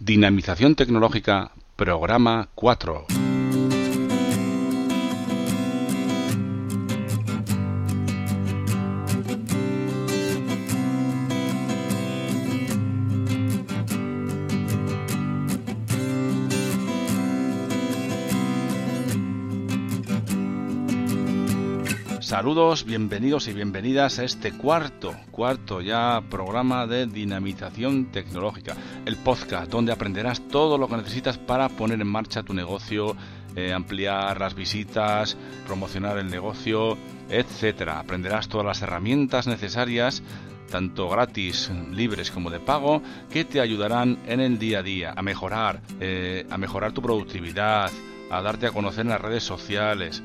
Dinamización 0.00 0.76
Tecnológica, 0.76 1.50
programa 1.74 2.48
4. 2.54 3.17
Saludos, 22.38 22.84
bienvenidos 22.84 23.48
y 23.48 23.52
bienvenidas 23.52 24.20
a 24.20 24.24
este 24.24 24.52
cuarto, 24.52 25.12
cuarto 25.32 25.80
ya 25.80 26.22
programa 26.30 26.86
de 26.86 27.06
dinamización 27.06 28.12
tecnológica, 28.12 28.76
el 29.06 29.16
podcast 29.16 29.68
donde 29.72 29.90
aprenderás 29.90 30.46
todo 30.46 30.78
lo 30.78 30.86
que 30.86 30.98
necesitas 30.98 31.36
para 31.36 31.68
poner 31.68 32.00
en 32.00 32.06
marcha 32.06 32.44
tu 32.44 32.54
negocio, 32.54 33.16
eh, 33.56 33.72
ampliar 33.72 34.38
las 34.38 34.54
visitas, 34.54 35.36
promocionar 35.66 36.16
el 36.16 36.30
negocio, 36.30 36.96
etcétera. 37.28 37.98
Aprenderás 37.98 38.48
todas 38.48 38.66
las 38.66 38.82
herramientas 38.82 39.48
necesarias 39.48 40.22
tanto 40.70 41.08
gratis, 41.08 41.72
libres 41.90 42.30
como 42.30 42.50
de 42.50 42.60
pago, 42.60 43.02
que 43.32 43.46
te 43.46 43.60
ayudarán 43.60 44.16
en 44.26 44.38
el 44.38 44.60
día 44.60 44.78
a 44.78 44.82
día 44.84 45.12
a 45.16 45.22
mejorar, 45.22 45.80
eh, 45.98 46.46
a 46.48 46.56
mejorar 46.56 46.92
tu 46.92 47.02
productividad, 47.02 47.90
a 48.30 48.42
darte 48.42 48.68
a 48.68 48.70
conocer 48.70 49.00
en 49.06 49.08
las 49.08 49.20
redes 49.20 49.42
sociales, 49.42 50.22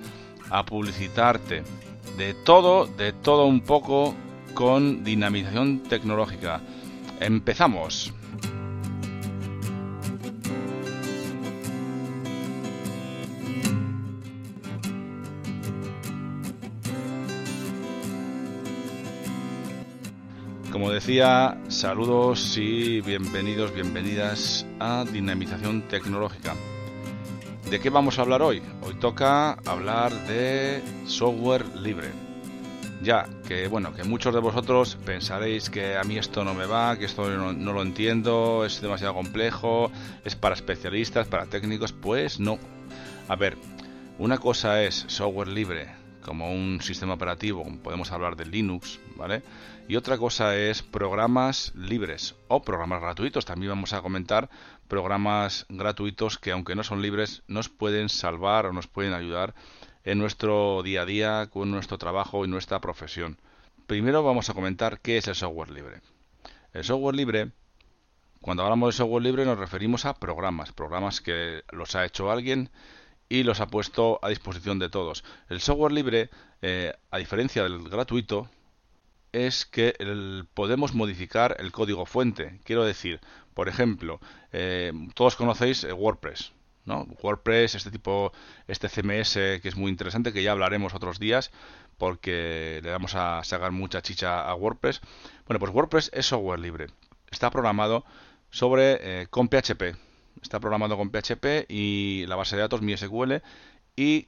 a 0.52 0.64
publicitarte, 0.64 1.64
de 2.18 2.34
todo, 2.34 2.86
de 2.86 3.14
todo 3.14 3.46
un 3.46 3.62
poco 3.62 4.14
con 4.54 5.04
dinamización 5.04 5.84
tecnológica. 5.84 6.62
Empezamos. 7.20 8.14
Como 20.72 20.90
decía, 20.90 21.58
saludos 21.68 22.58
y 22.58 23.00
bienvenidos, 23.02 23.74
bienvenidas 23.74 24.66
a 24.80 25.06
Dinamización 25.06 25.84
Tecnológica. 25.84 26.56
¿De 27.74 27.80
qué 27.80 27.90
vamos 27.90 28.20
a 28.20 28.22
hablar 28.22 28.44
hoy? 28.44 28.62
Hoy 28.84 28.94
toca 28.94 29.54
hablar 29.66 30.14
de 30.28 30.80
software 31.08 31.66
libre. 31.76 32.12
Ya, 33.02 33.26
que 33.48 33.68
bueno, 33.68 33.96
que 33.96 34.04
muchos 34.04 34.32
de 34.32 34.40
vosotros 34.40 34.96
pensaréis 35.04 35.72
que 35.72 35.98
a 35.98 36.04
mí 36.04 36.20
esto 36.20 36.44
no 36.44 36.54
me 36.54 36.68
va, 36.68 36.96
que 37.00 37.06
esto 37.06 37.28
no, 37.32 37.74
lo 37.74 37.82
entiendo, 37.82 38.64
es 38.64 38.80
demasiado 38.80 39.16
complejo, 39.16 39.92
es 40.24 40.36
para 40.36 40.54
especialistas, 40.54 41.26
para 41.26 41.48
técnicos. 41.48 41.94
Pues 41.94 42.40
no. 42.40 42.60
A 43.28 43.36
ver, 43.36 43.58
una 44.20 44.38
cosa 44.38 44.84
es 44.84 45.06
software 45.08 45.48
libre, 45.48 45.88
como 46.22 46.54
un 46.54 46.80
sistema 46.80 47.16
operativo, 47.16 47.66
podemos 47.82 48.12
hablar 48.12 48.36
de 48.36 48.46
Linux, 48.46 49.00
¿vale? 49.16 49.42
Y 49.88 49.96
otra 49.96 50.18
cosa 50.20 50.56
es 50.56 50.82
programas 50.82 51.74
libres 51.76 52.36
o 52.48 52.62
programas 52.62 53.02
gratuitos. 53.02 53.46
También 53.46 53.72
vamos 53.72 53.94
a 53.94 54.02
comentar 54.02 54.50
programas 54.94 55.66
gratuitos 55.70 56.38
que 56.38 56.52
aunque 56.52 56.76
no 56.76 56.84
son 56.84 57.02
libres 57.02 57.42
nos 57.48 57.68
pueden 57.68 58.10
salvar 58.10 58.68
o 58.68 58.74
nos 58.74 58.86
pueden 58.86 59.14
ayudar 59.14 59.56
en 60.04 60.20
nuestro 60.20 60.84
día 60.84 61.02
a 61.02 61.06
día 61.08 61.50
con 61.50 61.72
nuestro 61.72 61.98
trabajo 61.98 62.46
y 62.46 62.48
nuestra 62.48 62.80
profesión. 62.80 63.40
Primero 63.88 64.22
vamos 64.22 64.52
a 64.52 64.54
comentar 64.54 65.00
qué 65.00 65.18
es 65.18 65.28
el 65.28 65.34
software 65.34 65.72
libre. 65.72 66.02
El 66.74 66.84
software 66.84 67.16
libre, 67.16 67.54
cuando 68.40 68.62
hablamos 68.62 68.90
de 68.94 68.98
software 69.00 69.24
libre 69.24 69.46
nos 69.46 69.58
referimos 69.58 70.06
a 70.06 70.14
programas, 70.14 70.72
programas 70.72 71.22
que 71.22 71.64
los 71.72 71.96
ha 71.96 72.06
hecho 72.06 72.30
alguien 72.30 72.70
y 73.30 73.42
los 73.42 73.62
ha 73.62 73.68
puesto 73.68 74.20
a 74.22 74.30
disposición 74.30 74.78
de 74.78 74.90
todos. 74.90 75.24
El 75.50 75.60
software 75.60 75.92
libre, 75.92 76.30
eh, 76.62 76.94
a 77.10 77.18
diferencia 77.18 77.64
del 77.64 77.90
gratuito, 77.90 78.48
es 79.34 79.66
que 79.66 79.96
podemos 80.54 80.94
modificar 80.94 81.58
el 81.60 81.72
código 81.72 82.06
fuente. 82.06 82.60
Quiero 82.64 82.86
decir, 82.86 83.20
por 83.54 83.68
ejemplo, 83.68 84.20
eh, 84.52 84.94
todos 85.16 85.36
conocéis 85.36 85.84
eh, 85.84 85.92
WordPress, 85.92 86.54
¿no? 86.86 87.08
WordPress, 87.22 87.76
este 87.76 87.92
tipo, 87.92 88.32
este 88.68 88.88
CMS 88.90 89.34
que 89.34 89.68
es 89.68 89.76
muy 89.76 89.92
interesante, 89.92 90.32
que 90.32 90.44
ya 90.44 90.52
hablaremos 90.52 90.94
otros 90.94 91.20
días, 91.20 91.52
porque 91.98 92.80
le 92.84 92.92
vamos 92.92 93.16
a 93.16 93.44
sacar 93.44 93.72
mucha 93.72 94.02
chicha 94.02 94.48
a 94.48 94.56
WordPress. 94.56 95.02
Bueno, 95.48 95.60
pues 95.60 95.74
WordPress 95.74 96.12
es 96.14 96.28
software 96.28 96.60
libre. 96.60 96.88
Está 97.32 97.50
programado 97.50 98.06
sobre 98.52 99.22
eh, 99.22 99.28
con 99.28 99.50
PHP. 99.50 99.96
Está 100.42 100.60
programado 100.60 100.98
con 100.98 101.10
PHP 101.10 101.66
y 101.70 102.26
la 102.28 102.36
base 102.36 102.56
de 102.56 102.62
datos 102.62 102.82
MySQL 102.82 103.42
y 103.96 104.28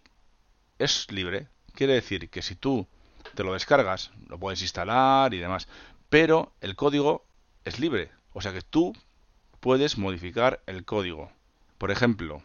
es 0.79 1.11
libre. 1.11 1.47
Quiere 1.73 1.93
decir 1.93 2.29
que 2.29 2.41
si 2.41 2.55
tú 2.55 2.87
te 3.35 3.43
lo 3.43 3.53
descargas, 3.53 4.11
lo 4.27 4.39
puedes 4.39 4.61
instalar 4.61 5.33
y 5.33 5.39
demás, 5.39 5.67
pero 6.09 6.53
el 6.61 6.75
código 6.75 7.25
es 7.65 7.79
libre, 7.79 8.11
o 8.33 8.41
sea 8.41 8.53
que 8.53 8.61
tú 8.61 8.93
puedes 9.59 9.97
modificar 9.97 10.61
el 10.65 10.85
código. 10.85 11.31
Por 11.77 11.91
ejemplo, 11.91 12.41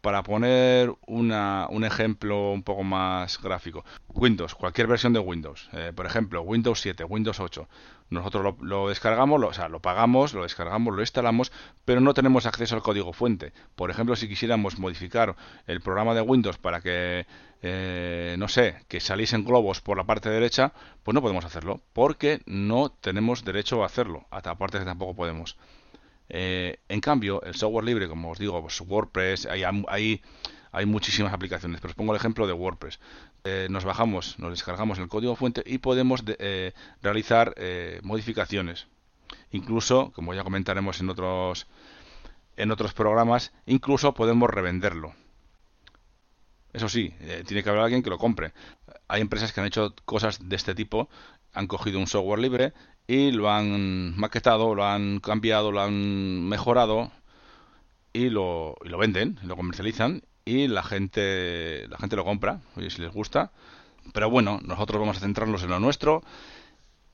para 0.00 0.22
poner 0.22 0.92
una, 1.06 1.66
un 1.70 1.84
ejemplo 1.84 2.52
un 2.52 2.62
poco 2.62 2.82
más 2.82 3.40
gráfico, 3.40 3.84
Windows, 4.08 4.54
cualquier 4.54 4.86
versión 4.86 5.12
de 5.12 5.18
Windows, 5.18 5.68
eh, 5.72 5.92
por 5.94 6.06
ejemplo, 6.06 6.42
Windows 6.42 6.80
7, 6.80 7.04
Windows 7.04 7.40
8, 7.40 7.68
nosotros 8.10 8.56
lo, 8.60 8.88
descargamos, 8.88 9.40
lo, 9.40 9.48
o 9.48 9.52
sea, 9.52 9.68
lo 9.68 9.80
pagamos, 9.80 10.34
lo 10.34 10.42
descargamos, 10.42 10.94
lo 10.94 11.00
instalamos, 11.00 11.52
pero 11.84 12.00
no 12.00 12.12
tenemos 12.12 12.44
acceso 12.44 12.74
al 12.74 12.82
código 12.82 13.12
fuente. 13.12 13.52
Por 13.76 13.90
ejemplo, 13.90 14.16
si 14.16 14.28
quisiéramos 14.28 14.78
modificar 14.78 15.36
el 15.66 15.80
programa 15.80 16.14
de 16.14 16.20
Windows 16.20 16.58
para 16.58 16.80
que, 16.80 17.26
eh, 17.62 18.34
no 18.36 18.48
sé, 18.48 18.82
que 18.88 18.98
saliesen 18.98 19.44
globos 19.44 19.80
por 19.80 19.96
la 19.96 20.04
parte 20.04 20.28
derecha, 20.28 20.72
pues 21.04 21.14
no 21.14 21.22
podemos 21.22 21.44
hacerlo, 21.44 21.82
porque 21.92 22.40
no 22.46 22.90
tenemos 22.90 23.44
derecho 23.44 23.82
a 23.82 23.86
hacerlo, 23.86 24.26
aparte 24.30 24.80
que 24.80 24.84
tampoco 24.84 25.14
podemos. 25.14 25.56
Eh, 26.32 26.78
en 26.88 27.00
cambio, 27.00 27.42
el 27.42 27.56
software 27.56 27.84
libre, 27.84 28.08
como 28.08 28.30
os 28.30 28.38
digo, 28.38 28.60
pues 28.62 28.80
WordPress, 28.80 29.46
hay, 29.46 29.64
hay, 29.64 30.86
muchísimas 30.86 31.32
aplicaciones, 31.32 31.80
pero 31.80 31.90
os 31.90 31.96
pongo 31.96 32.12
el 32.12 32.18
ejemplo 32.18 32.46
de 32.46 32.52
WordPress. 32.52 33.00
Eh, 33.42 33.66
nos 33.68 33.84
bajamos, 33.84 34.38
nos 34.38 34.50
descargamos 34.50 34.98
el 35.00 35.08
código 35.08 35.34
fuente 35.34 35.62
y 35.66 35.78
podemos 35.78 36.22
eh, 36.26 36.72
realizar 37.02 37.54
modificaciones. 38.02 38.86
Incluso, 39.50 40.12
como 40.12 40.32
ya 40.32 40.44
comentaremos 40.44 41.00
en 41.00 41.10
otros, 41.10 41.66
en 42.56 42.70
otros 42.70 42.94
programas, 42.94 43.52
incluso 43.66 44.14
podemos 44.14 44.48
revenderlo. 44.48 45.14
Eso 46.72 46.88
sí, 46.88 47.12
tiene 47.46 47.64
que 47.64 47.68
haber 47.68 47.82
alguien 47.82 48.04
que 48.04 48.10
lo 48.10 48.18
compre. 48.18 48.52
Hay 49.08 49.20
empresas 49.20 49.52
que 49.52 49.60
han 49.60 49.66
hecho 49.66 49.92
cosas 50.04 50.48
de 50.48 50.54
este 50.54 50.76
tipo, 50.76 51.08
han 51.52 51.66
cogido 51.66 51.98
un 51.98 52.06
software 52.06 52.38
libre 52.38 52.72
y 53.10 53.32
lo 53.32 53.50
han 53.50 54.16
maquetado, 54.16 54.72
lo 54.76 54.84
han 54.84 55.18
cambiado, 55.18 55.72
lo 55.72 55.80
han 55.80 56.48
mejorado 56.48 57.10
y 58.12 58.30
lo, 58.30 58.76
y 58.84 58.88
lo 58.88 58.98
venden, 58.98 59.36
lo 59.42 59.56
comercializan 59.56 60.22
y 60.44 60.68
la 60.68 60.84
gente 60.84 61.88
la 61.88 61.98
gente 61.98 62.14
lo 62.14 62.24
compra, 62.24 62.60
oye, 62.76 62.88
si 62.88 63.02
les 63.02 63.12
gusta. 63.12 63.50
Pero 64.14 64.30
bueno, 64.30 64.60
nosotros 64.62 65.00
vamos 65.00 65.16
a 65.16 65.20
centrarnos 65.20 65.64
en 65.64 65.70
lo 65.70 65.80
nuestro 65.80 66.22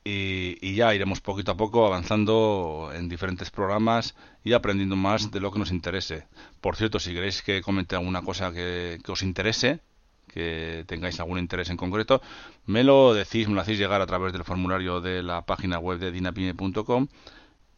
y, 0.03 0.59
y, 0.61 0.75
ya 0.75 0.93
iremos 0.93 1.19
poquito 1.19 1.53
a 1.53 1.57
poco 1.57 1.87
avanzando 1.87 2.91
en 2.93 3.09
diferentes 3.09 3.49
programas 3.49 4.15
y 4.43 4.53
aprendiendo 4.53 4.95
más 4.95 5.31
de 5.31 5.39
lo 5.39 5.51
que 5.51 5.57
nos 5.57 5.71
interese. 5.71 6.27
Por 6.61 6.75
cierto, 6.75 6.99
si 6.99 7.11
queréis 7.11 7.41
que 7.41 7.63
comente 7.63 7.95
alguna 7.95 8.21
cosa 8.21 8.53
que, 8.53 8.99
que 9.03 9.11
os 9.11 9.23
interese, 9.23 9.79
que 10.27 10.83
tengáis 10.87 11.19
algún 11.19 11.39
interés 11.39 11.69
en 11.69 11.77
concreto, 11.77 12.21
me 12.65 12.83
lo 12.83 13.13
decís, 13.13 13.47
me 13.47 13.55
lo 13.55 13.61
hacéis 13.61 13.79
llegar 13.79 14.01
a 14.01 14.07
través 14.07 14.33
del 14.33 14.43
formulario 14.43 15.01
de 15.01 15.23
la 15.23 15.45
página 15.45 15.79
web 15.79 15.99
de 15.99 16.11
dinapime.com 16.11 17.07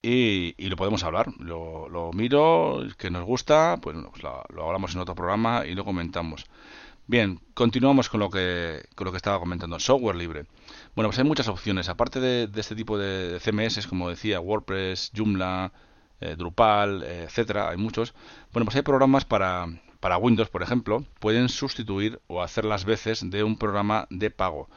y, 0.01 0.53
lo 0.69 0.75
podemos 0.77 1.03
hablar. 1.03 1.33
Lo, 1.39 2.11
miro, 2.13 2.79
que 2.97 3.09
nos 3.09 3.25
gusta, 3.25 3.77
pues, 3.81 3.97
lo, 3.97 4.65
hablamos 4.65 4.95
en 4.95 5.01
otro 5.01 5.15
programa 5.15 5.65
y 5.65 5.75
lo 5.75 5.83
comentamos. 5.85 6.45
Bien, 7.07 7.39
continuamos 7.55 8.07
con 8.07 8.19
lo 8.19 8.29
que 8.29 8.85
con 8.95 9.05
lo 9.05 9.11
que 9.11 9.17
estaba 9.17 9.39
comentando. 9.39 9.79
Software 9.79 10.15
libre. 10.15 10.45
Bueno, 10.95 11.09
pues 11.09 11.17
hay 11.19 11.25
muchas 11.25 11.47
opciones. 11.47 11.89
Aparte 11.89 12.19
de, 12.19 12.49
este 12.55 12.75
tipo 12.75 12.97
de 12.97 13.39
CMS, 13.39 13.87
como 13.87 14.09
decía, 14.09 14.39
WordPress, 14.39 15.11
Joomla, 15.15 15.71
eh, 16.21 16.35
Drupal, 16.37 17.03
eh, 17.03 17.23
etcétera, 17.23 17.69
hay 17.69 17.77
muchos. 17.77 18.13
Bueno, 18.53 18.65
pues 18.65 18.75
hay 18.75 18.83
programas 18.83 19.25
para, 19.25 19.67
para 19.99 20.17
Windows, 20.17 20.49
por 20.49 20.63
ejemplo, 20.63 21.03
pueden 21.19 21.49
sustituir 21.49 22.19
o 22.27 22.41
hacer 22.41 22.65
las 22.65 22.85
veces 22.85 23.29
de 23.29 23.43
un 23.43 23.57
programa 23.57 24.07
de 24.09 24.31
pago. 24.31 24.69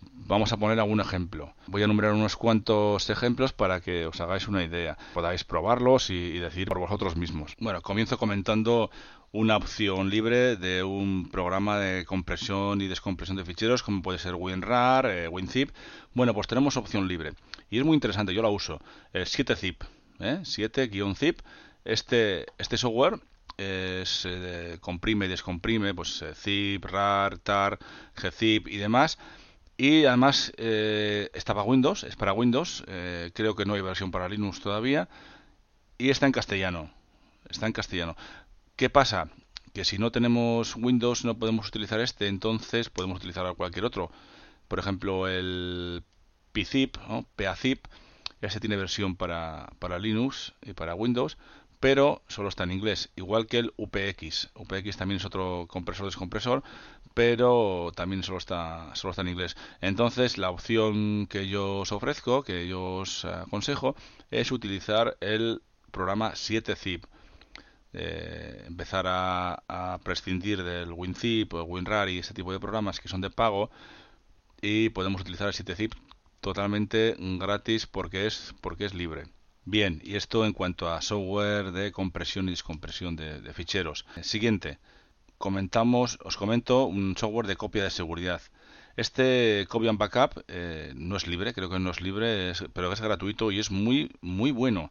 Vamos 0.00 0.52
a 0.52 0.56
poner 0.56 0.80
algún 0.80 1.00
ejemplo. 1.00 1.54
Voy 1.66 1.82
a 1.82 1.84
enumerar 1.84 2.12
unos 2.12 2.36
cuantos 2.36 3.08
ejemplos 3.10 3.52
para 3.52 3.80
que 3.80 4.06
os 4.06 4.20
hagáis 4.20 4.48
una 4.48 4.64
idea. 4.64 4.96
Podáis 5.14 5.44
probarlos 5.44 6.10
y, 6.10 6.40
y 6.54 6.64
por 6.64 6.78
vosotros 6.78 7.16
mismos. 7.16 7.54
Bueno, 7.58 7.82
comienzo 7.82 8.18
comentando 8.18 8.90
una 9.32 9.56
opción 9.56 10.10
libre 10.10 10.56
de 10.56 10.82
un 10.82 11.28
programa 11.30 11.78
de 11.78 12.04
compresión 12.04 12.80
y 12.82 12.88
descompresión 12.88 13.36
de 13.36 13.44
ficheros 13.44 13.82
como 13.82 14.02
puede 14.02 14.18
ser 14.18 14.34
WinRAR, 14.34 15.06
eh, 15.06 15.28
WinZip. 15.28 15.70
Bueno, 16.14 16.34
pues 16.34 16.46
tenemos 16.46 16.76
opción 16.76 17.08
libre 17.08 17.32
y 17.70 17.78
es 17.78 17.84
muy 17.84 17.94
interesante, 17.94 18.34
yo 18.34 18.42
la 18.42 18.50
uso, 18.50 18.80
el 19.12 19.24
7zip, 19.24 19.76
¿eh? 20.20 20.40
7-zip 20.42 21.38
Este, 21.84 22.46
este 22.58 22.76
software 22.76 23.20
es, 23.56 24.24
eh, 24.26 24.78
comprime 24.80 25.26
y 25.26 25.28
descomprime, 25.28 25.94
pues 25.94 26.22
eh, 26.22 26.34
zip, 26.34 26.84
rar, 26.84 27.38
tar, 27.38 27.78
gzip 28.16 28.68
y 28.68 28.76
demás. 28.78 29.18
Y 29.76 30.04
además 30.04 30.52
eh, 30.56 31.30
está 31.34 31.54
para 31.54 31.66
Windows, 31.66 32.04
es 32.04 32.16
para 32.16 32.32
Windows, 32.32 32.84
creo 33.32 33.56
que 33.56 33.64
no 33.64 33.74
hay 33.74 33.80
versión 33.80 34.10
para 34.10 34.28
Linux 34.28 34.60
todavía, 34.60 35.08
y 35.98 36.10
está 36.10 36.26
en 36.26 36.32
castellano. 36.32 36.90
Está 37.48 37.66
en 37.66 37.72
castellano. 37.72 38.16
¿Qué 38.76 38.90
pasa? 38.90 39.28
Que 39.72 39.84
si 39.84 39.98
no 39.98 40.12
tenemos 40.12 40.76
Windows 40.76 41.24
no 41.24 41.38
podemos 41.38 41.68
utilizar 41.68 42.00
este, 42.00 42.28
entonces 42.28 42.90
podemos 42.90 43.18
utilizar 43.18 43.54
cualquier 43.56 43.84
otro. 43.84 44.10
Por 44.68 44.78
ejemplo, 44.78 45.28
el 45.28 46.04
pzip, 46.52 46.96
¿no? 47.08 47.26
PAZIP, 47.36 47.86
ya 48.40 48.50
se 48.50 48.60
tiene 48.60 48.76
versión 48.76 49.16
para, 49.16 49.72
para 49.78 49.98
Linux 49.98 50.54
y 50.62 50.72
para 50.72 50.94
Windows, 50.94 51.38
pero 51.82 52.22
solo 52.28 52.48
está 52.48 52.62
en 52.62 52.70
inglés, 52.70 53.10
igual 53.16 53.48
que 53.48 53.58
el 53.58 53.74
UPX. 53.76 54.50
UPX 54.54 54.96
también 54.96 55.16
es 55.16 55.24
otro 55.24 55.66
compresor 55.68 56.06
descompresor, 56.06 56.62
pero 57.12 57.90
también 57.96 58.22
solo 58.22 58.38
está, 58.38 58.94
solo 58.94 59.10
está 59.10 59.22
en 59.22 59.30
inglés. 59.30 59.56
Entonces, 59.80 60.38
la 60.38 60.50
opción 60.50 61.26
que 61.26 61.48
yo 61.48 61.80
os 61.80 61.90
ofrezco, 61.90 62.44
que 62.44 62.68
yo 62.68 62.98
os 62.98 63.24
aconsejo, 63.24 63.96
es 64.30 64.52
utilizar 64.52 65.16
el 65.20 65.60
programa 65.90 66.34
7zip. 66.34 67.02
Eh, 67.94 68.62
empezar 68.68 69.06
a, 69.08 69.98
prescindir 70.04 70.62
del 70.62 70.92
WinZip 70.92 71.52
o 71.52 71.64
WinRAR 71.64 72.08
y 72.10 72.20
ese 72.20 72.32
tipo 72.32 72.52
de 72.52 72.60
programas 72.60 73.00
que 73.00 73.08
son 73.08 73.20
de 73.20 73.30
pago 73.30 73.70
y 74.60 74.90
podemos 74.90 75.20
utilizar 75.20 75.48
el 75.48 75.54
7zip 75.54 75.94
totalmente 76.40 77.16
gratis 77.18 77.86
porque 77.88 78.26
es 78.28 78.54
porque 78.60 78.84
es 78.84 78.94
libre. 78.94 79.24
Bien, 79.64 80.00
y 80.04 80.16
esto 80.16 80.44
en 80.44 80.52
cuanto 80.52 80.90
a 80.90 81.00
software 81.02 81.70
de 81.70 81.92
compresión 81.92 82.48
y 82.48 82.50
descompresión 82.50 83.14
de, 83.14 83.52
ficheros. 83.54 84.04
Siguiente, 84.20 84.78
comentamos, 85.38 86.18
os 86.24 86.36
comento 86.36 86.84
un 86.86 87.16
software 87.16 87.46
de 87.46 87.56
copia 87.56 87.84
de 87.84 87.90
seguridad. 87.90 88.42
Este 88.96 89.66
Cobian 89.68 89.98
Backup 89.98 90.42
eh, 90.48 90.92
no 90.96 91.16
es 91.16 91.28
libre, 91.28 91.54
creo 91.54 91.70
que 91.70 91.78
no 91.78 91.92
es 91.92 92.00
libre, 92.00 92.52
pero 92.72 92.92
es 92.92 93.00
gratuito 93.00 93.52
y 93.52 93.60
es 93.60 93.70
muy, 93.70 94.10
muy 94.20 94.50
bueno. 94.50 94.90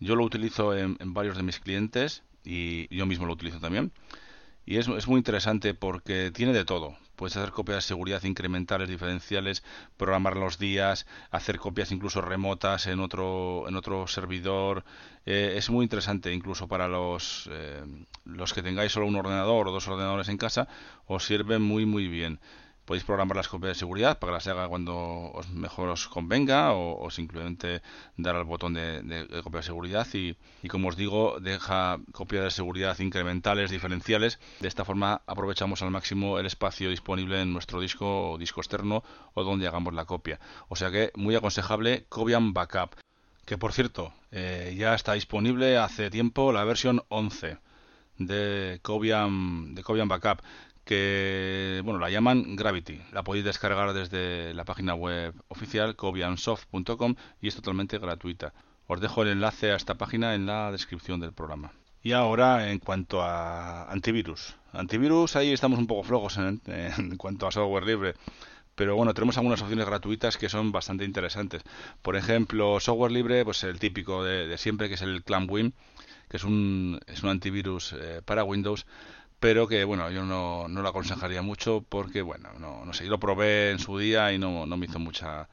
Yo 0.00 0.16
lo 0.16 0.24
utilizo 0.24 0.76
en, 0.76 0.96
varios 1.14 1.36
de 1.36 1.44
mis 1.44 1.60
clientes 1.60 2.24
y 2.44 2.94
yo 2.94 3.06
mismo 3.06 3.26
lo 3.26 3.34
utilizo 3.34 3.60
también. 3.60 3.92
Y 4.64 4.76
es, 4.76 4.88
es 4.88 5.08
muy 5.08 5.18
interesante 5.18 5.74
porque 5.74 6.30
tiene 6.30 6.52
de 6.52 6.64
todo. 6.64 6.96
Puedes 7.16 7.36
hacer 7.36 7.50
copias 7.50 7.76
de 7.76 7.82
seguridad 7.82 8.22
incrementales, 8.24 8.88
diferenciales, 8.88 9.62
programar 9.98 10.36
los 10.36 10.58
días, 10.58 11.06
hacer 11.30 11.58
copias 11.58 11.92
incluso 11.92 12.22
remotas 12.22 12.86
en 12.86 13.00
otro, 13.00 13.68
en 13.68 13.76
otro 13.76 14.06
servidor. 14.06 14.84
Eh, 15.26 15.54
es 15.56 15.68
muy 15.68 15.84
interesante 15.84 16.32
incluso 16.32 16.66
para 16.66 16.88
los, 16.88 17.48
eh, 17.52 17.82
los 18.24 18.54
que 18.54 18.62
tengáis 18.62 18.92
solo 18.92 19.06
un 19.06 19.16
ordenador 19.16 19.68
o 19.68 19.72
dos 19.72 19.86
ordenadores 19.88 20.28
en 20.30 20.38
casa, 20.38 20.66
os 21.06 21.26
sirve 21.26 21.58
muy 21.58 21.84
muy 21.84 22.08
bien 22.08 22.40
podéis 22.90 23.04
programar 23.04 23.36
las 23.36 23.46
copias 23.46 23.70
de 23.70 23.74
seguridad 23.76 24.18
para 24.18 24.32
que 24.32 24.34
las 24.34 24.48
haga 24.48 24.66
cuando 24.66 25.30
os 25.32 25.48
mejor 25.50 25.90
os 25.90 26.08
convenga 26.08 26.72
o, 26.72 27.08
simplemente 27.08 27.82
dar 28.16 28.34
al 28.34 28.42
botón 28.42 28.74
de, 28.74 29.28
copia 29.44 29.60
de 29.60 29.62
seguridad 29.62 30.08
y, 30.12 30.34
como 30.66 30.88
os 30.88 30.96
digo 30.96 31.38
deja 31.38 32.00
copias 32.10 32.42
de 32.42 32.50
seguridad 32.50 32.98
incrementales, 32.98 33.70
diferenciales. 33.70 34.40
De 34.58 34.66
esta 34.66 34.84
forma 34.84 35.22
aprovechamos 35.28 35.82
al 35.82 35.92
máximo 35.92 36.40
el 36.40 36.46
espacio 36.46 36.90
disponible 36.90 37.40
en 37.40 37.52
nuestro 37.52 37.80
disco 37.80 38.32
o 38.32 38.38
disco 38.38 38.60
externo 38.60 39.04
o 39.34 39.44
donde 39.44 39.68
hagamos 39.68 39.94
la 39.94 40.04
copia. 40.04 40.40
O 40.68 40.74
sea 40.74 40.90
que 40.90 41.12
muy 41.14 41.36
aconsejable 41.36 42.06
Cobian 42.08 42.52
Backup 42.52 42.96
que 43.46 43.56
por 43.56 43.72
cierto 43.72 44.12
eh, 44.32 44.74
ya 44.76 44.96
está 44.96 45.12
disponible 45.12 45.78
hace 45.78 46.10
tiempo 46.10 46.50
la 46.50 46.64
versión 46.64 47.04
11 47.08 47.56
de 48.18 48.80
Cobian, 48.82 49.76
de 49.76 49.82
Cobian 49.84 50.08
Backup 50.08 50.42
que 50.90 51.82
bueno 51.84 52.00
la 52.00 52.10
llaman 52.10 52.56
Gravity. 52.56 53.00
La 53.12 53.22
podéis 53.22 53.44
descargar 53.44 53.92
desde 53.92 54.52
la 54.54 54.64
página 54.64 54.96
web 54.96 55.32
oficial 55.46 55.94
cobiansoft.com 55.94 57.14
y 57.40 57.46
es 57.46 57.54
totalmente 57.54 57.98
gratuita. 57.98 58.52
Os 58.88 59.00
dejo 59.00 59.22
el 59.22 59.28
enlace 59.28 59.70
a 59.70 59.76
esta 59.76 59.94
página 59.94 60.34
en 60.34 60.46
la 60.46 60.72
descripción 60.72 61.20
del 61.20 61.32
programa. 61.32 61.70
Y 62.02 62.10
ahora 62.10 62.72
en 62.72 62.80
cuanto 62.80 63.22
a 63.22 63.88
antivirus. 63.88 64.56
Antivirus 64.72 65.36
ahí 65.36 65.52
estamos 65.52 65.78
un 65.78 65.86
poco 65.86 66.02
flojos 66.02 66.38
en, 66.38 67.16
cuanto 67.18 67.46
a 67.46 67.52
software 67.52 67.86
libre. 67.86 68.14
Pero 68.74 68.96
bueno, 68.96 69.14
tenemos 69.14 69.36
algunas 69.36 69.62
opciones 69.62 69.86
gratuitas 69.86 70.36
que 70.36 70.48
son 70.48 70.72
bastante 70.72 71.04
interesantes. 71.04 71.62
Por 72.02 72.16
ejemplo, 72.16 72.80
software 72.80 73.12
libre, 73.12 73.44
pues 73.44 73.62
el 73.62 73.78
típico 73.78 74.24
de, 74.24 74.58
siempre, 74.58 74.88
que 74.88 74.94
es 74.94 75.02
el 75.02 75.22
ClamWin, 75.22 75.72
que 76.28 76.36
es 76.36 76.42
un, 76.42 76.98
es 77.06 77.22
un 77.22 77.28
antivirus 77.28 77.92
eh, 77.92 78.22
para 78.24 78.42
Windows 78.42 78.86
pero 79.40 79.66
que 79.66 79.84
bueno, 79.84 80.10
yo 80.10 80.24
no, 80.24 80.68
no 80.68 80.82
lo 80.82 80.88
aconsejaría 80.88 81.40
mucho 81.40 81.82
porque 81.88 82.20
bueno, 82.20 82.50
no, 82.58 82.84
no 82.84 82.92
sé, 82.92 83.04
yo 83.04 83.10
lo 83.10 83.18
probé 83.18 83.70
en 83.70 83.78
su 83.78 83.98
día 83.98 84.32
y 84.32 84.38
no, 84.38 84.66
no 84.66 84.76
me 84.76 84.86
hizo 84.86 84.98
mucha 84.98 85.48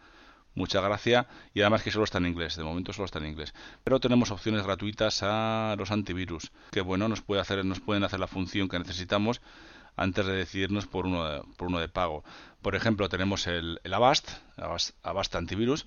mucha 0.54 0.82
gracia 0.82 1.28
y 1.54 1.62
además 1.62 1.84
que 1.84 1.92
solo 1.92 2.04
está 2.04 2.18
en 2.18 2.26
inglés, 2.26 2.58
de 2.58 2.64
momento 2.64 2.92
solo 2.92 3.06
está 3.06 3.20
en 3.20 3.28
inglés. 3.28 3.54
Pero 3.84 4.00
tenemos 4.00 4.32
opciones 4.32 4.64
gratuitas 4.64 5.22
a 5.24 5.76
los 5.78 5.92
antivirus, 5.92 6.52
que 6.72 6.82
bueno, 6.82 7.08
nos 7.08 7.22
puede 7.22 7.42
hacer 7.42 7.64
nos 7.64 7.80
pueden 7.80 8.04
hacer 8.04 8.20
la 8.20 8.28
función 8.28 8.68
que 8.68 8.78
necesitamos 8.78 9.40
antes 9.96 10.26
de 10.26 10.34
decidirnos 10.34 10.86
por 10.86 11.06
uno 11.06 11.26
de, 11.26 11.42
por 11.56 11.70
uno 11.70 11.80
de 11.80 11.88
pago. 11.88 12.24
Por 12.62 12.76
ejemplo, 12.76 13.08
tenemos 13.08 13.48
el, 13.48 13.80
el 13.84 13.94
Avast, 13.94 14.30
Avast, 14.58 15.36
Antivirus. 15.36 15.86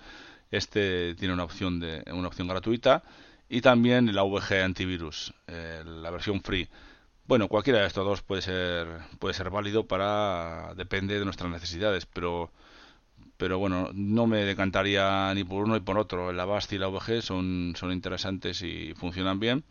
Este 0.50 1.14
tiene 1.16 1.34
una 1.34 1.44
opción 1.44 1.80
de 1.80 2.02
una 2.12 2.28
opción 2.28 2.48
gratuita 2.48 3.02
y 3.48 3.60
también 3.60 4.08
el 4.08 4.18
AVG 4.18 4.62
Antivirus, 4.64 5.34
eh, 5.48 5.82
la 5.84 6.10
versión 6.10 6.40
free 6.40 6.68
bueno, 7.30 7.46
cualquiera 7.46 7.78
de 7.78 7.86
estos 7.86 8.04
dos 8.04 8.22
puede 8.22 8.42
ser 8.42 8.88
puede 9.20 9.34
ser 9.34 9.50
válido 9.50 9.86
para 9.86 10.74
depende 10.74 11.16
de 11.16 11.24
nuestras 11.24 11.48
necesidades, 11.48 12.04
pero 12.04 12.50
pero 13.36 13.58
bueno, 13.58 13.90
no 13.94 14.26
me 14.26 14.44
decantaría 14.44 15.32
ni 15.34 15.44
por 15.44 15.64
uno 15.64 15.74
ni 15.74 15.80
por 15.80 15.98
otro. 15.98 16.30
El 16.30 16.40
Avast 16.40 16.72
y 16.72 16.78
la 16.78 16.88
VG 16.88 17.22
son 17.22 17.74
son 17.76 17.92
interesantes 17.92 18.62
y 18.62 18.94
funcionan 18.94 19.38
bien. 19.40 19.64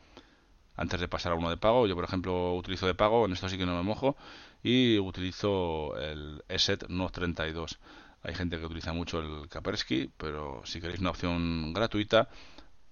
Antes 0.77 1.01
de 1.01 1.09
pasar 1.09 1.33
a 1.33 1.35
uno 1.35 1.49
de 1.49 1.57
pago, 1.57 1.87
yo 1.87 1.95
por 1.95 2.05
ejemplo 2.05 2.55
utilizo 2.55 2.87
de 2.87 2.95
pago, 2.95 3.25
en 3.25 3.33
esto 3.33 3.49
sí 3.49 3.57
que 3.57 3.65
no 3.65 3.75
me 3.75 3.83
mojo 3.83 4.15
y 4.63 4.97
utilizo 4.99 5.97
el 5.97 6.43
ESET 6.47 6.87
NOT 6.89 7.11
32. 7.13 7.79
Hay 8.23 8.35
gente 8.35 8.57
que 8.59 8.65
utiliza 8.67 8.93
mucho 8.93 9.19
el 9.19 9.49
Kaspersky, 9.49 10.11
pero 10.17 10.61
si 10.65 10.79
queréis 10.81 11.01
una 11.01 11.11
opción 11.11 11.73
gratuita, 11.73 12.29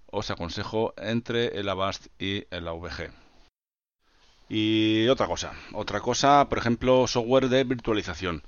os 0.06 0.30
aconsejo 0.30 0.94
entre 0.98 1.58
el 1.58 1.68
Avast 1.70 2.08
y 2.18 2.44
el 2.50 2.68
AVG. 2.68 3.27
Y 4.48 5.06
otra 5.08 5.26
cosa, 5.26 5.52
otra 5.72 6.00
cosa, 6.00 6.48
por 6.48 6.58
ejemplo, 6.58 7.06
software 7.06 7.48
de 7.48 7.64
virtualización. 7.64 8.42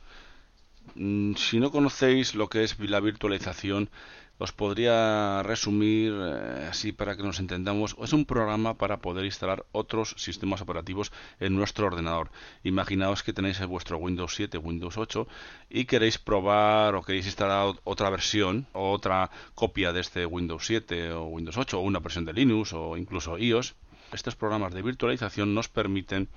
Mm, 0.94 1.34
si 1.34 1.60
no 1.60 1.70
conocéis 1.70 2.34
lo 2.34 2.48
que 2.48 2.64
es 2.64 2.78
la 2.78 3.00
virtualización, 3.00 3.90
os 4.38 4.52
podría 4.52 5.42
resumir 5.42 6.14
eh, 6.16 6.68
así 6.70 6.92
para 6.92 7.14
que 7.14 7.22
nos 7.22 7.40
entendamos. 7.40 7.94
Es 8.02 8.14
un 8.14 8.24
programa 8.24 8.78
para 8.78 8.96
poder 9.02 9.26
instalar 9.26 9.66
otros 9.72 10.14
sistemas 10.16 10.62
operativos 10.62 11.12
en 11.40 11.54
nuestro 11.54 11.86
ordenador. 11.86 12.30
Imaginaos 12.64 13.22
que 13.22 13.34
tenéis 13.34 13.60
vuestro 13.66 13.98
Windows 13.98 14.34
7, 14.34 14.56
Windows 14.56 14.96
8 14.96 15.28
y 15.68 15.84
queréis 15.84 16.16
probar 16.16 16.94
o 16.94 17.02
queréis 17.02 17.26
instalar 17.26 17.74
otra 17.84 18.08
versión 18.08 18.66
o 18.72 18.92
otra 18.92 19.30
copia 19.54 19.92
de 19.92 20.00
este 20.00 20.24
Windows 20.24 20.64
7 20.64 21.12
o 21.12 21.24
Windows 21.26 21.58
8 21.58 21.78
o 21.78 21.82
una 21.82 21.98
versión 21.98 22.24
de 22.24 22.32
Linux 22.32 22.72
o 22.72 22.96
incluso 22.96 23.36
iOS 23.36 23.74
estos 24.12 24.36
programas 24.36 24.74
de 24.74 24.82
virtualización 24.82 25.54
nos 25.54 25.68
permiten 25.68 26.28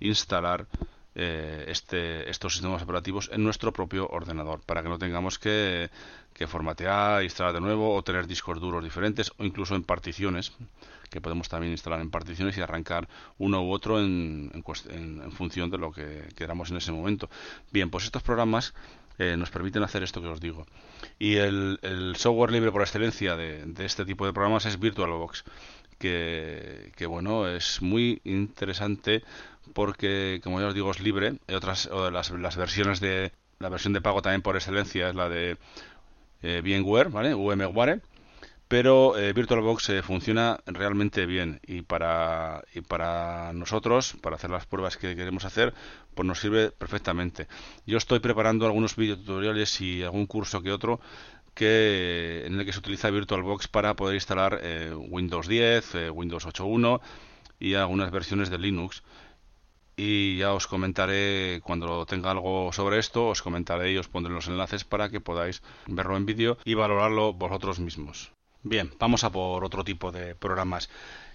instalar 0.00 0.66
eh, 1.18 1.64
este, 1.68 2.28
estos 2.28 2.52
sistemas 2.52 2.82
operativos 2.82 3.30
en 3.32 3.42
nuestro 3.42 3.72
propio 3.72 4.06
ordenador 4.06 4.60
para 4.60 4.82
que 4.82 4.90
no 4.90 4.98
tengamos 4.98 5.38
que, 5.38 5.88
formatear, 6.46 7.22
instalar 7.22 7.54
de 7.54 7.62
nuevo 7.62 7.94
o 7.94 8.02
tener 8.02 8.26
discos 8.26 8.60
duros 8.60 8.84
diferentes 8.84 9.32
o 9.38 9.44
incluso 9.44 9.74
en 9.74 9.82
particiones 9.82 10.52
que 11.08 11.22
podemos 11.22 11.48
también 11.48 11.72
instalar 11.72 12.00
en 12.00 12.10
particiones 12.10 12.58
y 12.58 12.60
arrancar 12.60 13.08
uno 13.38 13.62
u 13.62 13.72
otro 13.72 13.98
en, 13.98 14.52
en, 14.52 15.32
función 15.32 15.70
de 15.70 15.78
lo 15.78 15.90
que 15.90 16.28
queramos 16.36 16.70
en 16.70 16.76
ese 16.76 16.92
momento. 16.92 17.30
Bien, 17.72 17.88
pues 17.88 18.04
estos 18.04 18.22
programas 18.22 18.74
eh, 19.18 19.38
nos 19.38 19.48
permiten 19.48 19.82
hacer 19.84 20.02
esto 20.02 20.20
que 20.20 20.28
os 20.28 20.40
digo. 20.40 20.66
Y 21.18 21.36
el, 21.36 21.78
software 22.16 22.52
libre 22.52 22.72
por 22.72 22.82
excelencia 22.82 23.36
de, 23.36 23.64
de, 23.64 23.86
este 23.86 24.04
tipo 24.04 24.26
de 24.26 24.34
programas 24.34 24.66
es 24.66 24.78
VirtualBox 24.78 25.44
que, 25.98 27.06
bueno, 27.08 27.48
es 27.48 27.82
muy 27.82 28.20
interesante 28.24 29.22
porque, 29.72 30.40
como 30.42 30.60
ya 30.60 30.68
os 30.68 30.74
digo, 30.74 30.90
es 30.90 31.00
libre. 31.00 31.38
Hay 31.48 31.54
otras, 31.54 31.88
las, 32.12 32.30
las 32.30 32.56
versiones 32.56 33.00
de, 33.00 33.32
la 33.58 33.68
versión 33.68 33.92
de 33.92 34.00
pago 34.00 34.22
también 34.22 34.42
por 34.42 34.56
excelencia 34.56 35.08
es 35.08 35.14
la 35.14 35.28
de 35.28 35.56
eh, 36.42 36.62
VMware, 36.62 37.10
¿vale? 37.10 37.34
VMware. 37.34 38.02
Pero 38.68 39.16
eh, 39.16 39.32
VirtualBox 39.32 39.90
eh, 39.90 40.02
funciona 40.02 40.58
realmente 40.66 41.24
bien 41.24 41.60
y 41.64 41.82
para, 41.82 42.64
y 42.74 42.80
para 42.80 43.52
nosotros, 43.52 44.16
para 44.20 44.34
hacer 44.34 44.50
las 44.50 44.66
pruebas 44.66 44.96
que 44.96 45.14
queremos 45.14 45.44
hacer, 45.44 45.72
pues 46.16 46.26
nos 46.26 46.40
sirve 46.40 46.72
perfectamente. 46.72 47.46
Yo 47.86 47.96
estoy 47.96 48.18
preparando 48.18 48.66
algunos 48.66 48.96
videotutoriales 48.96 49.80
y 49.80 50.02
algún 50.02 50.26
curso 50.26 50.62
que 50.62 50.72
otro 50.72 51.00
que 51.56 52.44
en 52.46 52.60
el 52.60 52.66
que 52.66 52.72
se 52.72 52.78
utiliza 52.78 53.10
VirtualBox 53.10 53.66
para 53.66 53.96
poder 53.96 54.14
instalar 54.14 54.60
eh, 54.62 54.92
Windows 54.94 55.48
10, 55.48 55.94
eh, 55.94 56.10
Windows 56.10 56.46
8.1 56.46 57.00
y 57.58 57.74
algunas 57.74 58.10
versiones 58.12 58.50
de 58.50 58.58
Linux. 58.58 59.02
Y 59.96 60.36
ya 60.36 60.52
os 60.52 60.66
comentaré 60.66 61.62
cuando 61.64 62.04
tenga 62.04 62.30
algo 62.30 62.70
sobre 62.74 62.98
esto, 62.98 63.28
os 63.28 63.40
comentaré 63.40 63.92
y 63.92 63.96
os 63.96 64.08
pondré 64.08 64.34
los 64.34 64.48
enlaces 64.48 64.84
para 64.84 65.08
que 65.08 65.22
podáis 65.22 65.62
verlo 65.86 66.18
en 66.18 66.26
vídeo 66.26 66.58
y 66.66 66.74
valorarlo 66.74 67.32
vosotros 67.32 67.80
mismos. 67.80 68.32
Bien, 68.62 68.92
vamos 68.98 69.24
a 69.24 69.30
por 69.30 69.64
otro 69.64 69.82
tipo 69.82 70.12
de 70.12 70.34
programas. 70.34 70.90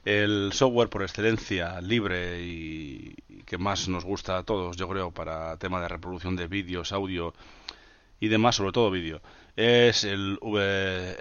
El 0.06 0.52
software 0.54 0.90
por 0.90 1.02
excelencia 1.02 1.82
libre 1.82 2.44
y 2.44 3.16
que 3.48 3.58
más 3.58 3.88
nos 3.88 4.06
gusta 4.06 4.38
a 4.38 4.44
todos, 4.44 4.78
yo 4.78 4.88
creo, 4.88 5.10
para 5.10 5.58
tema 5.58 5.82
de 5.82 5.88
reproducción 5.88 6.36
de 6.36 6.46
vídeos, 6.46 6.92
audio 6.92 7.34
y 8.20 8.28
demás, 8.28 8.56
sobre 8.56 8.72
todo 8.72 8.92
vídeo, 8.92 9.22
es 9.56 10.04
el, 10.04 10.40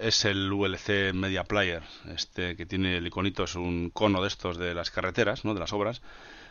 es 0.01 0.25
el 0.25 0.53
VLC 0.53 1.13
Media 1.13 1.45
Player, 1.45 1.83
este 2.15 2.57
que 2.57 2.67
tiene 2.67 2.99
el 2.99 3.07
iconito, 3.07 3.45
es 3.45 3.55
un 3.55 3.91
cono 3.91 4.23
de 4.23 4.29
estos 4.29 4.59
de 4.59 4.75
las 4.75 4.91
carreteras, 4.91 5.45
¿no? 5.45 5.55
de 5.55 5.61
las 5.61 5.73
obras. 5.73 6.03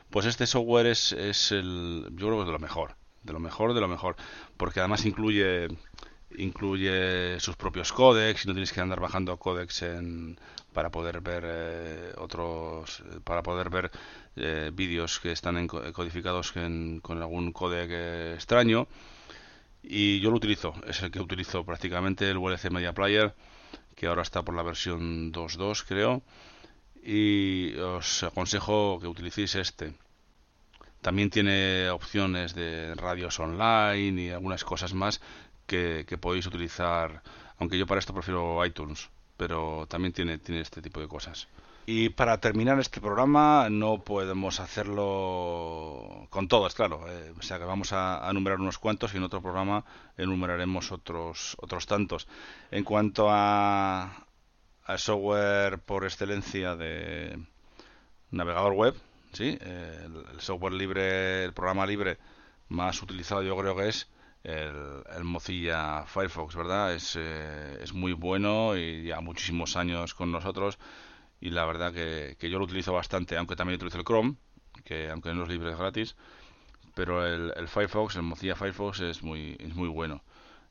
Pues 0.09 0.25
este 0.25 0.47
software 0.47 0.87
es, 0.87 1.13
es 1.13 1.51
el, 1.51 2.07
yo 2.11 2.27
creo 2.27 2.37
que 2.37 2.41
es 2.41 2.47
de 2.47 2.53
lo 2.53 2.59
mejor, 2.59 2.95
de 3.23 3.33
lo 3.33 3.39
mejor, 3.39 3.73
de 3.73 3.81
lo 3.81 3.87
mejor, 3.87 4.15
porque 4.57 4.79
además 4.79 5.05
incluye 5.05 5.67
incluye 6.37 7.39
sus 7.39 7.55
propios 7.55 7.91
códecs 7.91 8.45
y 8.45 8.47
no 8.47 8.53
tienes 8.53 8.71
que 8.71 8.81
andar 8.81 8.99
bajando 8.99 9.37
códecs 9.37 9.81
en, 9.81 10.39
para 10.73 10.91
poder 10.91 11.21
ver 11.21 11.43
eh, 11.45 12.13
otros 12.17 13.03
para 13.23 13.41
poder 13.41 13.71
ver 13.71 13.91
eh, 14.35 14.69
vídeos 14.71 15.19
que 15.19 15.31
están 15.31 15.67
codificados 15.67 16.51
con 16.51 17.01
algún 17.21 17.51
códec 17.51 17.89
extraño 18.35 18.87
y 19.83 20.19
yo 20.19 20.29
lo 20.29 20.37
utilizo, 20.37 20.73
es 20.87 21.01
el 21.01 21.11
que 21.11 21.19
utilizo 21.19 21.63
prácticamente, 21.63 22.29
el 22.29 22.37
VLC 22.37 22.69
Media 22.69 22.93
Player, 22.93 23.33
que 23.95 24.07
ahora 24.07 24.21
está 24.21 24.43
por 24.43 24.55
la 24.55 24.63
versión 24.63 25.31
2.2 25.31 25.85
creo, 25.87 26.21
y 27.03 27.75
os 27.77 28.23
aconsejo 28.23 28.99
que 28.99 29.07
utilicéis 29.07 29.55
este. 29.55 29.93
También 31.01 31.29
tiene 31.29 31.89
opciones 31.89 32.53
de 32.53 32.93
radios 32.95 33.39
online 33.39 34.21
y 34.21 34.29
algunas 34.31 34.63
cosas 34.65 34.93
más 34.93 35.21
que, 35.65 36.05
que 36.07 36.17
podéis 36.17 36.45
utilizar, 36.45 37.21
aunque 37.57 37.77
yo 37.77 37.87
para 37.87 37.99
esto 37.99 38.13
prefiero 38.13 38.65
iTunes, 38.65 39.09
pero 39.37 39.85
también 39.87 40.11
tiene, 40.11 40.37
tiene 40.37 40.61
este 40.61 40.81
tipo 40.81 40.99
de 40.99 41.07
cosas. 41.07 41.47
Y 41.85 42.09
para 42.09 42.39
terminar 42.39 42.79
este 42.79 43.01
programa 43.01 43.67
no 43.69 44.03
podemos 44.03 44.59
hacerlo 44.59 46.27
con 46.29 46.47
todos, 46.47 46.75
claro. 46.75 47.05
Eh, 47.07 47.33
o 47.37 47.41
sea 47.41 47.57
que 47.57 47.65
vamos 47.65 47.93
a, 47.93 48.27
enumerar 48.29 48.59
unos 48.59 48.77
cuantos 48.77 49.13
y 49.13 49.17
en 49.17 49.23
otro 49.23 49.41
programa 49.41 49.85
enumeraremos 50.17 50.91
otros 50.91 51.55
otros 51.59 51.87
tantos. 51.87 52.27
En 52.69 52.83
cuanto 52.83 53.27
a, 53.29 54.25
software 54.97 55.79
por 55.79 56.03
excelencia 56.03 56.75
de 56.75 57.39
navegador 58.31 58.73
web, 58.73 58.95
sí, 59.33 59.57
el, 59.59 60.39
software 60.39 60.73
libre, 60.73 61.43
el 61.45 61.53
programa 61.53 61.85
libre 61.85 62.17
más 62.69 63.01
utilizado 63.01 63.41
yo 63.41 63.57
creo 63.57 63.75
que 63.75 63.89
es 63.89 64.07
el, 64.43 65.23
Mozilla 65.23 66.05
Firefox, 66.05 66.55
¿verdad? 66.55 66.93
Es, 66.93 67.15
eh, 67.19 67.79
es 67.81 67.93
muy 67.93 68.13
bueno 68.13 68.77
y 68.77 69.05
ya 69.05 69.21
muchísimos 69.21 69.75
años 69.75 70.13
con 70.13 70.31
nosotros 70.31 70.77
y 71.41 71.49
la 71.51 71.65
verdad 71.65 71.93
que, 71.93 72.49
yo 72.49 72.59
lo 72.59 72.65
utilizo 72.65 72.93
bastante, 72.93 73.37
aunque 73.37 73.55
también 73.55 73.77
utilizo 73.77 73.97
el 73.97 74.03
Chrome, 74.03 74.35
que 74.83 75.09
aunque 75.09 75.33
no 75.33 75.43
es 75.43 75.49
libre 75.49 75.71
es 75.71 75.77
gratis, 75.77 76.15
pero 76.95 77.25
el, 77.25 77.67
Firefox, 77.67 78.15
el 78.15 78.23
Mozilla 78.23 78.55
Firefox 78.55 78.99
es 79.01 79.23
muy, 79.23 79.55
es 79.59 79.73
muy 79.75 79.87
bueno, 79.87 80.23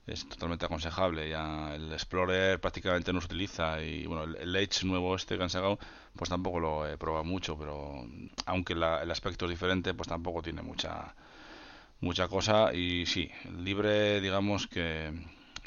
es 0.06 0.28
totalmente 0.28 0.66
aconsejable, 0.66 1.28
ya 1.28 1.74
el 1.74 1.92
Explorer 1.92 2.60
prácticamente 2.60 3.12
no 3.12 3.20
se 3.20 3.26
utiliza 3.26 3.82
y 3.82 4.06
bueno, 4.06 4.24
el, 4.24 4.56
Edge 4.56 4.84
nuevo 4.84 5.14
este 5.16 5.36
que 5.36 5.42
han 5.42 5.50
sacado, 5.50 5.78
pues 6.16 6.30
tampoco 6.30 6.60
lo 6.60 6.86
he 6.86 6.98
probado 6.98 7.24
mucho, 7.24 7.58
pero 7.58 8.06
aunque 8.46 8.74
el 8.74 8.82
aspecto 8.82 9.46
es 9.46 9.50
diferente, 9.50 9.94
pues 9.94 10.08
tampoco 10.08 10.42
tiene 10.42 10.62
mucha 10.62 11.14
mucha 12.00 12.28
cosa 12.28 12.72
y 12.72 13.06
sí, 13.06 13.30
libre 13.58 14.20
digamos 14.20 14.66
que, 14.68 15.12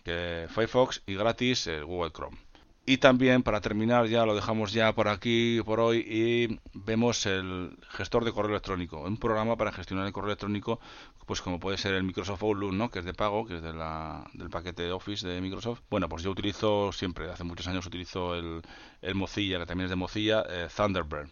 que 0.04 0.48
Firefox 0.50 1.04
y 1.06 1.16
gratis 1.16 1.68
el 1.68 1.86
Google 1.86 2.12
Chrome. 2.12 2.38
Y 2.84 2.98
también, 2.98 3.44
para 3.44 3.62
terminar, 3.62 4.08
ya 4.08 4.26
lo 4.26 4.34
dejamos 4.34 4.74
ya 4.74 4.94
por 4.94 5.08
aquí, 5.08 5.62
por 5.64 5.80
hoy, 5.80 6.00
y 6.00 6.60
vemos 6.74 7.28
el 7.28 7.78
gestor 7.90 8.26
de 8.26 8.32
correo 8.32 8.52
electrónico. 8.52 9.02
Un 9.02 9.18
programa 9.18 9.56
para 9.56 9.72
gestionar 9.72 10.08
el 10.08 10.12
correo 10.12 10.30
electrónico, 10.30 10.80
pues 11.28 11.42
como 11.42 11.60
puede 11.60 11.78
ser 11.78 11.94
el 11.94 12.04
Microsoft 12.04 12.42
Outlook, 12.42 12.74
¿no? 12.74 12.90
que 12.90 13.00
es 13.00 13.06
de 13.06 13.14
pago, 13.14 13.46
que 13.46 13.58
es 13.58 13.62
de 13.62 13.74
la, 13.74 14.28
del 14.34 14.50
paquete 14.50 14.92
Office 14.92 15.28
de 15.28 15.40
Microsoft. 15.42 15.82
Bueno, 15.92 16.10
pues 16.10 16.24
yo 16.24 16.32
utilizo 16.32 16.92
siempre, 16.92 17.30
hace 17.30 17.44
muchos 17.44 17.68
años 17.68 17.86
utilizo 17.86 18.34
el, 18.36 18.64
el 19.02 19.16
Mozilla, 19.16 19.60
que 19.60 19.68
también 19.68 19.86
es 19.86 19.92
de 19.92 19.96
Mozilla, 19.96 20.44
eh, 20.50 20.68
Thunderbird. 20.76 21.30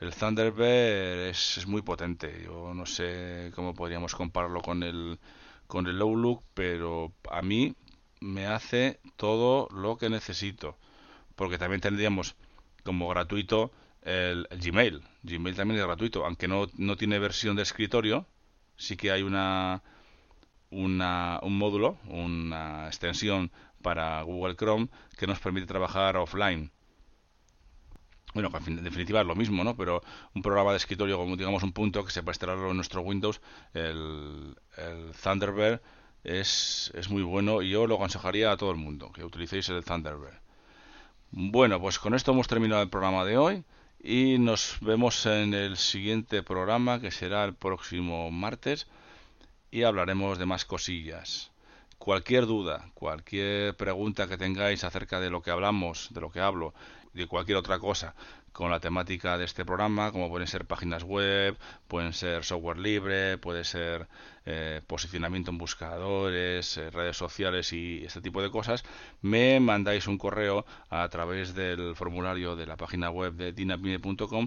El 0.00 0.14
Thunderbird 0.14 1.28
es, 1.30 1.58
es 1.58 1.66
muy 1.66 1.80
potente. 1.80 2.42
Yo 2.44 2.74
no 2.74 2.84
sé 2.84 3.52
cómo 3.54 3.74
podríamos 3.74 4.14
compararlo 4.14 4.60
con 4.60 4.82
el, 4.82 5.18
con 5.66 5.86
el 5.86 6.00
Outlook, 6.02 6.42
pero 6.52 7.12
a 7.30 7.40
mí 7.40 7.74
me 8.24 8.46
hace 8.46 9.00
todo 9.16 9.68
lo 9.70 9.98
que 9.98 10.08
necesito. 10.08 10.78
Porque 11.36 11.58
también 11.58 11.82
tendríamos 11.82 12.36
como 12.82 13.08
gratuito 13.08 13.70
el, 14.02 14.48
Gmail. 14.50 15.02
Gmail 15.22 15.54
también 15.54 15.80
es 15.80 15.86
gratuito, 15.86 16.24
aunque 16.24 16.48
no, 16.48 16.66
no 16.76 16.96
tiene 16.96 17.18
versión 17.18 17.54
de 17.56 17.62
escritorio, 17.62 18.26
sí 18.76 18.96
que 18.96 19.10
hay 19.10 19.22
una, 19.22 19.82
una, 20.70 21.38
un 21.42 21.58
módulo, 21.58 21.98
una 22.06 22.86
extensión 22.86 23.50
para 23.82 24.22
Google 24.22 24.56
Chrome 24.56 24.88
que 25.18 25.26
nos 25.26 25.38
permite 25.40 25.66
trabajar 25.66 26.16
offline. 26.16 26.70
Bueno, 28.32 28.50
en 28.66 28.82
definitiva 28.82 29.20
es 29.20 29.26
lo 29.26 29.36
mismo, 29.36 29.62
¿no? 29.62 29.76
Pero 29.76 30.02
un 30.34 30.42
programa 30.42 30.70
de 30.70 30.78
escritorio, 30.78 31.18
como 31.18 31.36
digamos 31.36 31.62
un 31.62 31.72
punto 31.72 32.04
que 32.04 32.10
se 32.10 32.22
puede 32.22 32.32
instalarlo 32.32 32.70
en 32.70 32.76
nuestro 32.76 33.02
Windows, 33.02 33.40
el, 33.74 34.56
el 34.76 35.12
Thunderbird, 35.22 35.80
es, 36.24 36.90
es 36.94 37.10
muy 37.10 37.22
bueno 37.22 37.62
y 37.62 37.70
yo 37.70 37.86
lo 37.86 37.96
aconsejaría 37.96 38.50
a 38.50 38.56
todo 38.56 38.70
el 38.70 38.76
mundo 38.76 39.12
que 39.12 39.24
utilicéis 39.24 39.68
el 39.68 39.84
Thunderbird. 39.84 40.40
Bueno, 41.30 41.80
pues 41.80 41.98
con 41.98 42.14
esto 42.14 42.32
hemos 42.32 42.48
terminado 42.48 42.82
el 42.82 42.88
programa 42.88 43.24
de 43.24 43.36
hoy 43.36 43.64
y 44.02 44.38
nos 44.38 44.78
vemos 44.80 45.24
en 45.26 45.54
el 45.54 45.76
siguiente 45.76 46.42
programa 46.42 47.00
que 47.00 47.10
será 47.10 47.44
el 47.44 47.54
próximo 47.54 48.30
martes 48.30 48.86
y 49.70 49.82
hablaremos 49.82 50.38
de 50.38 50.46
más 50.46 50.64
cosillas. 50.64 51.50
Cualquier 51.98 52.46
duda, 52.46 52.90
cualquier 52.94 53.76
pregunta 53.76 54.28
que 54.28 54.36
tengáis 54.36 54.84
acerca 54.84 55.20
de 55.20 55.30
lo 55.30 55.42
que 55.42 55.50
hablamos, 55.50 56.08
de 56.12 56.20
lo 56.20 56.30
que 56.30 56.40
hablo, 56.40 56.74
de 57.14 57.26
cualquier 57.26 57.58
otra 57.58 57.78
cosa, 57.78 58.14
con 58.54 58.70
la 58.70 58.78
temática 58.78 59.36
de 59.36 59.44
este 59.44 59.64
programa, 59.64 60.12
como 60.12 60.30
pueden 60.30 60.46
ser 60.46 60.64
páginas 60.64 61.02
web, 61.02 61.58
pueden 61.88 62.12
ser 62.12 62.44
software 62.44 62.78
libre, 62.78 63.36
puede 63.36 63.64
ser 63.64 64.06
eh, 64.46 64.80
posicionamiento 64.86 65.50
en 65.50 65.58
buscadores, 65.58 66.76
eh, 66.76 66.88
redes 66.90 67.16
sociales 67.16 67.72
y 67.72 68.04
este 68.04 68.20
tipo 68.20 68.40
de 68.40 68.52
cosas, 68.52 68.84
me 69.22 69.58
mandáis 69.58 70.06
un 70.06 70.18
correo 70.18 70.64
a 70.88 71.08
través 71.08 71.54
del 71.54 71.96
formulario 71.96 72.54
de 72.54 72.66
la 72.66 72.76
página 72.76 73.10
web 73.10 73.32
de 73.34 73.52
dinapime.com 73.52 74.46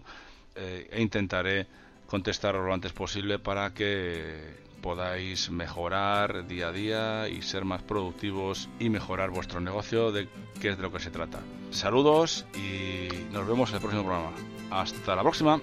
eh, 0.55 0.87
e 0.89 1.01
intentaré 1.01 1.67
contestaros 2.07 2.65
lo 2.65 2.73
antes 2.73 2.93
posible 2.93 3.37
para 3.39 3.73
que 3.73 4.55
podáis 4.81 5.49
mejorar 5.49 6.47
día 6.47 6.69
a 6.69 6.71
día 6.71 7.29
y 7.29 7.41
ser 7.41 7.65
más 7.65 7.83
productivos 7.83 8.69
y 8.79 8.89
mejorar 8.89 9.29
vuestro 9.29 9.59
negocio, 9.59 10.11
de 10.11 10.27
qué 10.61 10.69
es 10.69 10.77
de 10.77 10.83
lo 10.83 10.91
que 10.91 10.99
se 10.99 11.11
trata. 11.11 11.39
Saludos 11.71 12.45
y 12.55 13.09
nos 13.31 13.47
vemos 13.47 13.69
en 13.69 13.75
el 13.75 13.81
próximo 13.81 14.03
programa. 14.03 14.31
Hasta 14.71 15.15
la 15.15 15.21
próxima. 15.21 15.59